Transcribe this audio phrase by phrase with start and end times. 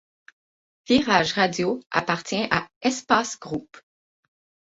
[0.87, 3.77] Virage Radio appartient à Espace Group.